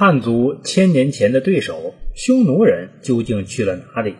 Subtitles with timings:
[0.00, 4.14] 汉族千年前的对手匈奴人究竟去了哪里？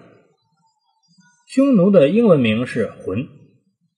[1.48, 3.28] 匈奴的英文名是“浑”，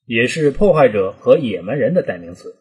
[0.07, 2.55] 也是破坏者和野蛮人的代名词。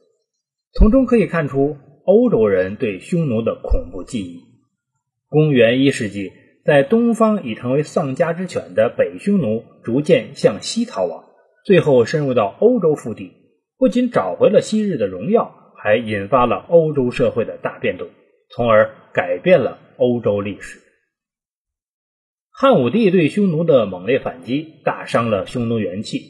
[0.74, 4.40] 从中可以看出欧洲人对匈奴的恐怖记忆。
[5.30, 6.32] 公元一世纪，
[6.66, 11.26] 在东方已成为丧家之犬的北匈奴逐渐向西逃亡，
[11.64, 13.34] 最后深入到欧洲腹地，
[13.78, 18.08] 不仅找回了昔日的荣耀，还引发了欧洲社会的大变动。
[18.56, 20.80] 从而改变了欧洲历史。
[22.54, 26.22] 汉武帝对匈奴的猛烈反击，打伤了匈奴元气。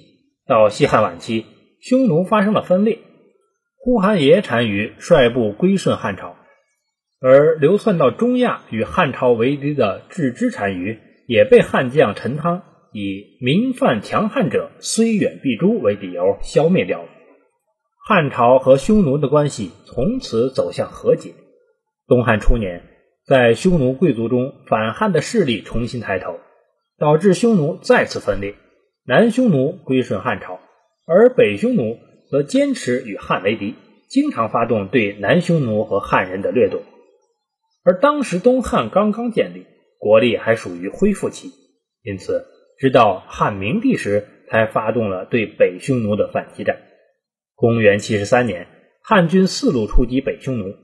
[0.47, 1.45] 到西汉晚期，
[1.81, 2.99] 匈奴发生了分裂，
[3.77, 6.35] 呼韩邪单于率部归顺汉朝，
[7.19, 12.63] 而流窜到中亚与汉朝为敌的郅支单于，也被汉将陈汤
[12.93, 17.09] 以民犯强汉者，虽远必诛为理由消灭掉了。
[18.07, 21.33] 汉朝和匈奴的关系从此走向和解。
[22.11, 22.83] 东汉初年，
[23.25, 26.41] 在匈奴贵族中，反汉的势力重新抬头，
[26.97, 28.55] 导致匈奴再次分裂。
[29.05, 30.59] 南匈奴归顺汉朝，
[31.07, 31.97] 而北匈奴
[32.29, 33.75] 则坚持与汉为敌，
[34.09, 36.81] 经常发动对南匈奴和汉人的掠夺。
[37.85, 39.65] 而当时东汉刚刚建立，
[39.97, 41.49] 国力还属于恢复期，
[42.03, 42.45] 因此
[42.77, 46.77] 直到汉明帝时才发动了对北匈奴的反击战。
[47.55, 48.67] 公元七十三年，
[49.01, 50.75] 汉军四路出击北匈奴，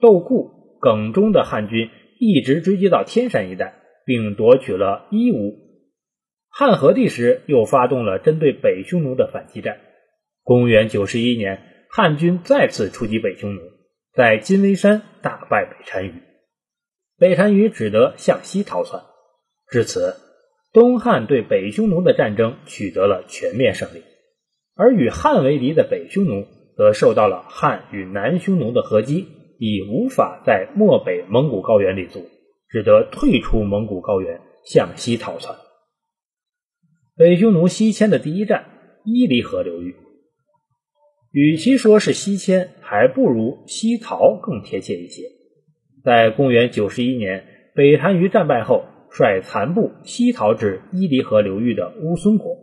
[0.00, 0.58] 窦固。
[0.80, 5.56] 耿忠的汉军一直追击到天山一带，并夺取了伊吾。
[6.48, 9.78] 汉和帝时又发动了针对北匈奴的反击战。
[10.42, 13.60] 公元九十一年，汉军再次出击北匈奴，
[14.12, 16.14] 在金微山大败北单于，
[17.18, 19.02] 北单于只得向西逃窜。
[19.68, 20.16] 至此，
[20.72, 24.02] 东汉对北匈奴的战争取得了全面胜利，
[24.74, 29.28] 而与汉为敌的北匈奴则受到了汉与南匈奴的合击。
[29.60, 32.26] 已无法在漠北蒙古高原立足，
[32.70, 35.54] 只得退出蒙古高原，向西逃窜。
[37.14, 38.64] 北匈奴西迁的第一站
[39.04, 39.96] 伊犁河流域，
[41.30, 45.24] 与其说是西迁，还不如西逃更贴切一些。
[46.02, 52.56] 在公元九十一年，北单于战败后，率残部西逃至伊犁河流域的乌孙国，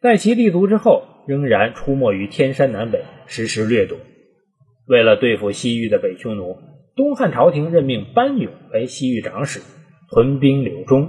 [0.00, 3.96] 在其立足之后，仍然出没于天山南北，实施掠夺。
[4.86, 6.58] 为了对付西域的北匈奴，
[6.96, 9.60] 东汉朝廷任命班勇为西域长史，
[10.10, 11.08] 屯兵柳中。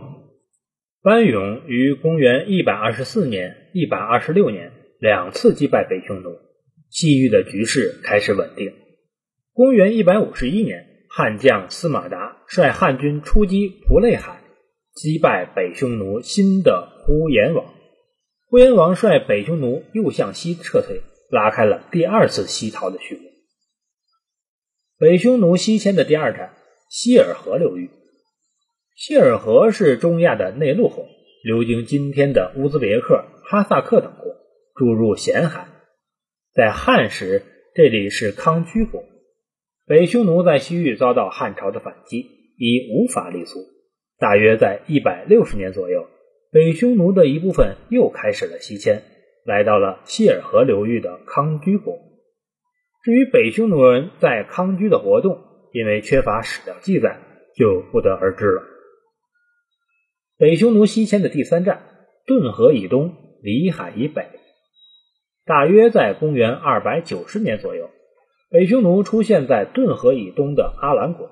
[1.02, 6.38] 班勇于公元一百二十四年、一百二十六年两次击败北匈奴，
[6.90, 8.74] 西域的局势开始稳定。
[9.54, 14.40] 公元一百五十一年，汉将司马达率汉军出击蒲类海，
[14.94, 17.66] 击败北匈奴新的呼延王。
[18.50, 23.33] 呼延王率北匈奴又向西撤退，拉开了第二次西逃的序幕。
[25.04, 26.54] 北匈奴西迁的第二站
[26.88, 27.90] 希尔河流域。
[28.96, 31.04] 希尔河是中亚的内陆河，
[31.44, 34.34] 流经今天的乌兹别克、哈萨克等国，
[34.76, 35.68] 注入咸海。
[36.54, 37.44] 在汉时，
[37.76, 39.04] 这里是康居国。
[39.86, 42.20] 北匈奴在西域遭到汉朝的反击，
[42.58, 43.60] 已无法立足。
[44.18, 46.08] 大约在一百六十年左右，
[46.50, 49.04] 北匈奴的一部分又开始了西迁，
[49.44, 52.00] 来到了希尔河流域的康居国。
[53.04, 55.38] 至于北匈奴人在康居的活动，
[55.74, 57.20] 因为缺乏史料记载，
[57.54, 58.64] 就不得而知了。
[60.38, 61.84] 北匈奴西迁的第三站，
[62.26, 64.30] 顿河以东，里海以北。
[65.46, 67.90] 大约在公元二百九十年左右，
[68.50, 71.30] 北匈奴出现在顿河以东的阿兰国。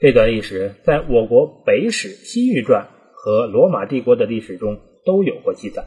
[0.00, 2.84] 这段历史在我国《北史·西域传》
[3.14, 5.84] 和罗马帝国的历史中都有过记载。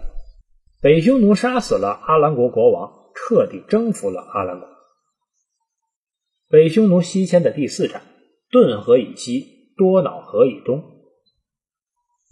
[0.82, 4.70] 北匈奴杀死了阿兰国国王，彻底征服了阿兰国。
[6.54, 8.04] 北匈奴西迁的第四站，
[8.52, 10.84] 顿河以西，多瑙河以东。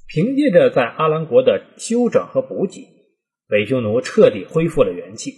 [0.07, 2.87] 凭借着在阿兰国的休整和补给，
[3.47, 5.33] 北匈奴彻底恢复了元气。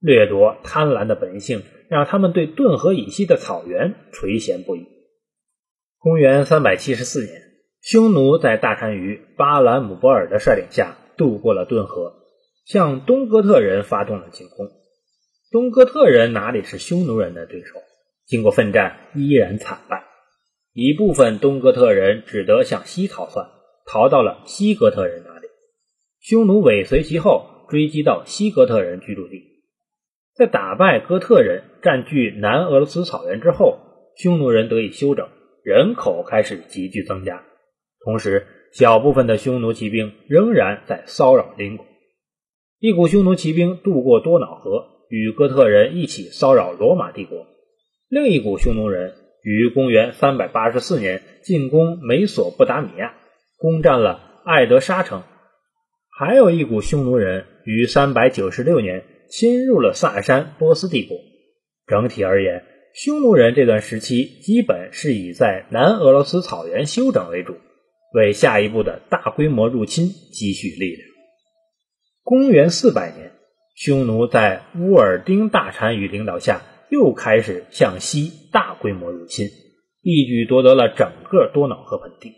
[0.00, 4.86] 掠夺贪婪的本性，让他们对顿河以西的草原垂涎不已。
[5.98, 7.42] 公元三百七十四年，
[7.82, 12.14] 匈奴在大单于巴兰姆博尔的率领下渡过了顿河，
[12.64, 14.66] 向东哥特人发动了进攻。
[15.50, 17.82] 东哥特人哪里是匈奴人的对手？
[18.26, 20.04] 经过奋战，依然惨败。
[20.72, 23.46] 一部分东哥特人只得向西逃窜，
[23.86, 25.46] 逃到了西哥特人那里。
[26.20, 29.42] 匈奴尾随其后，追击到西哥特人居住地。
[30.34, 33.78] 在打败哥特人、占据南俄罗斯草原之后，
[34.16, 35.28] 匈奴人得以休整，
[35.62, 37.44] 人口开始急剧增加。
[38.04, 41.86] 同时，小部分的匈奴骑兵仍然在骚扰邻国。
[42.80, 47.46] 一股匈奴骑兵渡过多瑙河，与哥特人一起骚扰罗马帝国。
[48.14, 53.12] 另一股匈奴人于公元384年进攻美索不达米亚，
[53.58, 55.24] 攻占了艾德沙城。
[56.16, 61.18] 还有一股匈奴人于396年侵入了萨珊波斯帝国。
[61.88, 62.62] 整体而言，
[62.94, 67.56] 匈奴人这段时期基本是以在南俄罗斯草原休整为主，
[68.14, 71.08] 为下一步的大规模入侵积蓄力量。
[72.22, 73.32] 公元400年，
[73.74, 76.62] 匈奴在乌尔丁大单于领导下
[76.94, 79.48] 又开始向西大规模入侵，
[80.00, 82.32] 一举夺得了整个多瑙河盆地，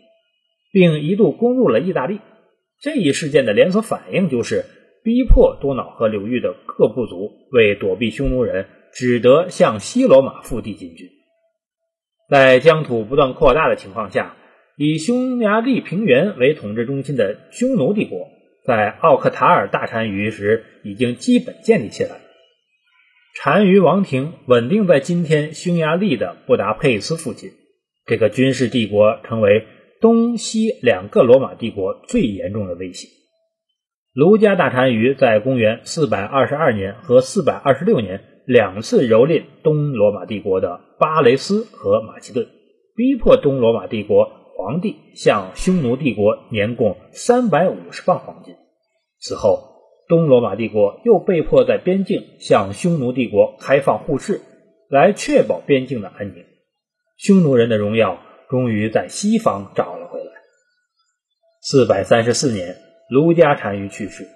[0.71, 2.19] 并一度攻入了意大利。
[2.81, 4.65] 这一事件的连锁反应就是
[5.03, 8.65] 逼迫多瑙河流域的各部族为躲避匈奴人。
[8.93, 11.09] 只得向西罗马腹地进军，
[12.31, 14.35] 在疆土不断扩大的情况下，
[14.75, 18.29] 以匈牙利平原为统治中心的匈奴帝国，
[18.65, 22.21] 在奥克塔尔大单于时已经基本建立起来。
[23.43, 27.51] 单于王庭稳定在今天匈牙利的布达佩斯附近，
[28.05, 29.65] 这个军事帝国成为
[30.01, 33.07] 东西两个罗马帝国最严重的威胁。
[34.13, 38.23] 卢加大单于在公元422年和426年。
[38.47, 42.47] 两次蹂躏东罗马帝国的巴雷斯和马其顿，
[42.95, 44.23] 逼迫东罗马帝国
[44.55, 48.55] 皇帝向匈奴帝国年贡三百五十磅黄金。
[49.19, 49.76] 此后，
[50.07, 54.41] 东罗马帝国又被迫在边境向匈奴帝国开放互市，
[54.89, 56.45] 来确保边境的安宁。
[57.17, 60.31] 匈奴人的荣耀终于在西方找了回来。
[61.61, 62.77] 四百三十四年，
[63.09, 64.27] 卢加单于去世。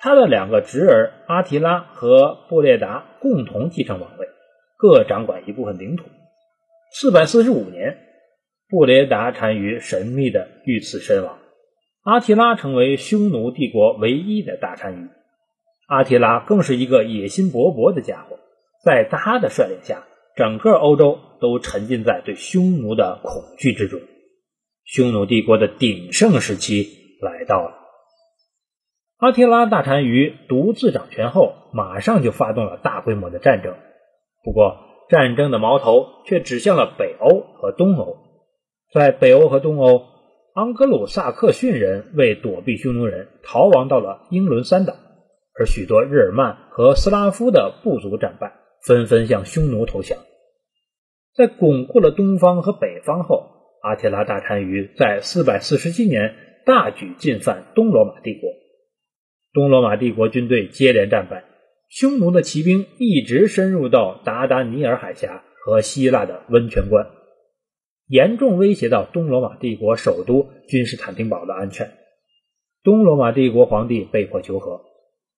[0.00, 4.26] 他的两个侄儿阿提拉和布列达共同继承王位，
[4.76, 6.06] 各掌管一部分领土。
[6.90, 7.98] 四百四十五年，
[8.68, 11.38] 布列达单于神秘的遇刺身亡，
[12.02, 15.08] 阿提拉成为匈奴帝国唯一的大单于。
[15.86, 18.38] 阿提拉更是一个野心勃勃的家伙，
[18.84, 20.04] 在他的率领下，
[20.34, 24.00] 整个欧洲都沉浸在对匈奴的恐惧之中。
[24.84, 26.88] 匈奴帝国的鼎盛时期
[27.20, 27.78] 来到了。
[29.18, 33.76] 阿提拉大单于独自掌权后，马上就发动了大规模的战争。
[34.42, 34.76] 不过，
[35.08, 38.16] 战争的矛头却指向了北欧和东欧。
[38.92, 40.02] 在北欧和东欧，
[40.54, 44.92] 盎格鲁撒克逊人为躲避匈奴人，逃亡到了英伦三岛；
[45.58, 48.52] 而许多日耳曼和斯拉夫的部族战败，
[48.86, 50.18] 纷纷向匈奴投降。
[51.34, 53.48] 在巩固了东方和北方后，
[53.82, 56.34] 阿提拉大单于在447年
[56.66, 58.50] 大举进犯东罗马帝国。
[59.54, 61.44] 东罗马帝国军队接连战败，
[61.88, 67.06] 匈奴的骑兵一直深入到达达尼尔海峡和希腊的温泉关，
[68.12, 71.92] 严重威胁到东罗马帝国首都君士坦丁堡的安全。
[72.84, 74.82] 东罗马帝国皇帝被迫求和，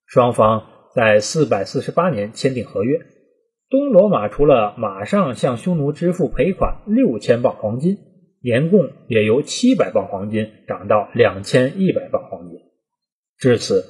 [0.06, 2.98] 双方在448年签订合约。
[3.70, 7.96] 东罗马除了马上向匈奴支付赔款六千磅黄金，
[8.42, 12.58] 年贡也由七百磅黄金涨到两千一百磅黄金。
[13.38, 13.84] 至此。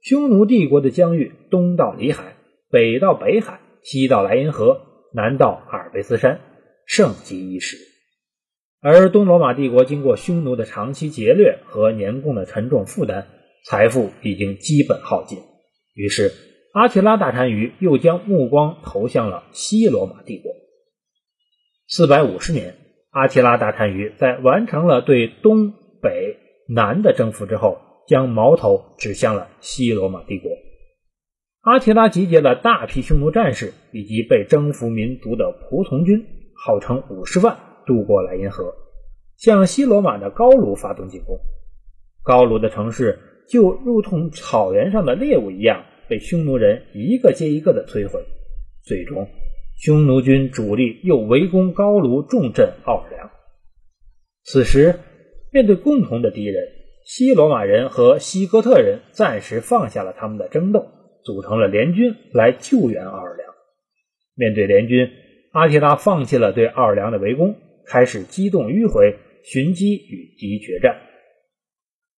[0.00, 2.36] 匈奴帝国的疆域，东到里海，
[2.70, 4.80] 北到北海，西到莱茵河，
[5.12, 6.40] 南到阿尔卑斯山，
[6.86, 7.76] 盛极一时。
[8.82, 13.26] 而东罗马帝国经过匈奴的长期劫掠和年贡的沉重负担，
[13.64, 15.38] 财富已经基本耗尽。
[15.94, 16.32] 于是，
[16.72, 20.52] 阿提拉大单于又将目光投向了西罗马帝国。
[21.86, 22.76] 四百五十年，
[23.10, 26.36] 阿提拉大单于在完成了对东北
[26.68, 27.78] 南的征服之后。
[28.08, 30.50] 将矛头指向了西罗马帝国。
[31.60, 36.26] 阿提拉集结了大批匈奴战士以及被征服民族的仆从军，
[36.56, 38.74] 号称五十万，渡过莱茵河，
[39.36, 41.38] 向西罗马的高卢发动进攻。
[42.22, 43.18] 高卢的城市
[43.48, 48.24] 就如同草原上的猎物一样，被匈奴人一个接一个的摧毁。
[48.82, 49.28] 最终，
[49.76, 53.30] 匈奴军主力又围攻高卢重镇奥尔良。
[54.42, 54.94] 此时，
[55.52, 56.62] 面对共同的敌人。
[57.02, 60.86] 西罗马人和西哥特人暂时放下了他们的争斗，
[61.24, 63.48] 组成了联军来救援奥尔良。
[64.36, 65.10] 面对联军，
[65.50, 67.56] 阿提拉放弃了对奥尔良的围攻，
[67.90, 71.00] 开始机动迂回，寻机与敌决战。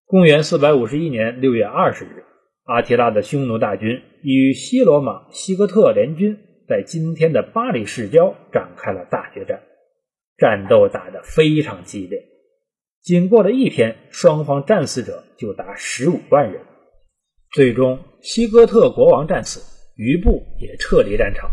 [0.05, 2.23] 公元451年6月20日，
[2.65, 6.37] 阿提拉的匈奴大军与西罗马西哥特联军
[6.67, 9.63] 在今天的巴黎市郊展开了大决战，
[10.37, 12.23] 战斗打得非常激烈。
[13.01, 16.61] 仅过了一天，双方战死者就达十五万人。
[17.51, 19.59] 最终，西哥特国王战死，
[19.95, 21.49] 余部也撤离战场，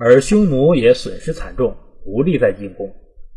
[0.00, 2.92] 而匈奴也损失惨重，无力再进攻，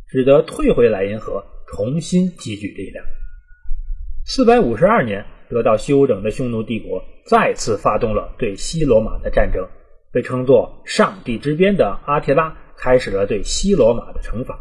[0.10, 3.06] 只得退回莱茵河，重新积聚力量。
[4.26, 9.68] 四百五十二年，得到休整的匈奴帝国再次发动了对西罗马的战争，
[10.12, 14.60] 被称作“上帝之鞭”的阿提拉开始了对西罗马的惩罚。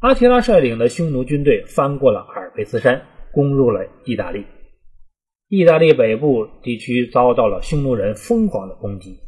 [0.00, 4.44] 阿提拉率领的匈奴军队翻过了阿尔卑斯山，攻入了意大利。
[5.48, 9.18] 意大利北部地区遭到了匈奴人疯狂的攻击，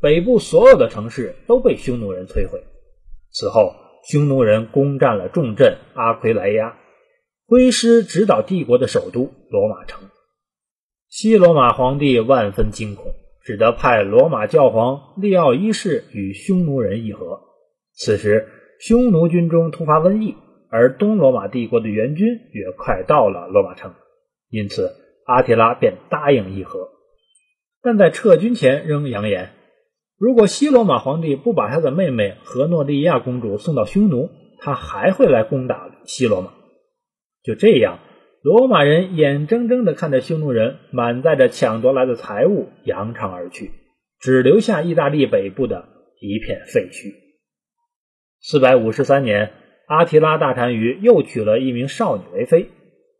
[0.00, 2.62] 北部所有的城市都被匈奴人摧毁。
[3.30, 3.74] 此后，
[4.08, 6.76] 匈奴人攻占了重镇阿奎莱亚，
[7.46, 10.10] 挥师直捣帝国的首都罗马城。
[11.08, 17.40] 西罗马皇帝万分惊恐，只得派罗马教皇利奥一世与匈奴人议和。
[17.94, 18.48] 此时，
[18.80, 20.34] 匈奴军中突发瘟疫，
[20.70, 23.94] 而东罗马帝国的援军也快到了罗马城，
[24.50, 25.00] 因此。
[25.26, 26.90] 阿提拉便答应议和，
[27.80, 29.54] 但在撤军前仍扬言，
[30.16, 34.30] 如果西罗马皇帝不把他的妹妹和诺利亚公主送到匈奴，
[34.60, 36.52] 他还会来攻打西罗马。
[37.42, 37.98] 就这样，
[38.42, 43.72] 罗马人眼睁睁地看着匈奴人满载着抢夺来的财物扬长而去，
[44.20, 45.88] 只留下意大利北部的
[46.20, 47.12] 一片废墟。
[48.40, 49.52] 四百五十三年，
[49.88, 52.68] 阿提拉大单于又娶了一名少女为妃，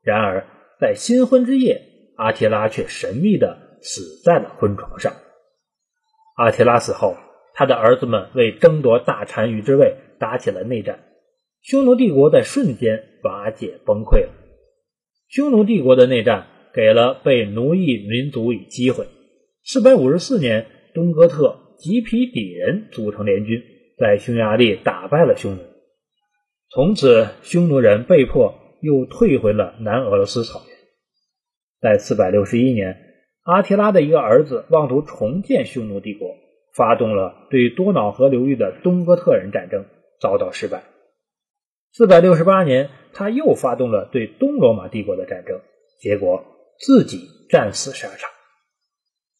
[0.02, 0.46] 然而
[0.80, 1.82] 在新婚之夜。
[2.16, 5.12] 阿提拉却神秘地死在了婚床上。
[6.34, 7.16] 阿提拉死后，
[7.54, 11.04] 他的儿子们为争夺大单于之位打起了内战，
[11.62, 14.30] 匈奴帝国在瞬间瓦解崩溃了。
[15.28, 19.06] 匈奴帝国的内战给了被奴役民族以机会。
[19.64, 23.62] 454年，东哥特吉皮底人组成联军，
[23.98, 25.62] 在匈牙利打败了匈奴。
[26.70, 30.76] 从此，匈奴人被迫又退回了南俄罗斯草原。
[31.80, 32.96] 在四百六十一年，
[33.44, 36.34] 阿提拉的一个儿子妄图重建匈奴帝国，
[36.74, 39.84] 发动了对多瑙河流域的东哥特人战争，
[40.18, 40.82] 遭到失败。
[41.92, 45.60] 四百六十八年，他又发动了对东罗马帝国的战争，
[46.00, 46.42] 结果
[46.78, 48.30] 自己战死沙场。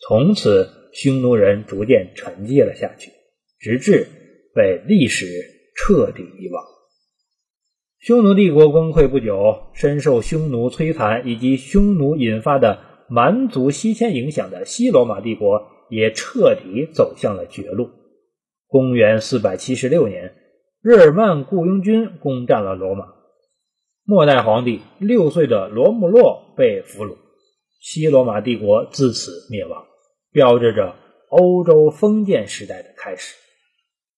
[0.06, 3.10] 从此，匈奴人逐渐沉寂了下去，
[3.58, 4.06] 直至
[4.54, 5.26] 被历史
[5.74, 6.62] 彻底遗忘。
[8.00, 17.90] 匈奴帝国崩溃不久，深受匈奴摧残以及匈奴引发的蛮族西迁影响的西罗马帝国也彻底走向了绝路。
[18.66, 20.34] 公元476年，
[20.82, 23.06] 日耳曼雇佣军攻占了罗马，
[24.04, 27.16] 末代皇帝六岁的罗穆洛被俘虏，
[27.80, 29.84] 西罗马帝国自此灭亡，
[30.32, 30.96] 标志着
[31.28, 33.43] 欧洲封建时代的开始。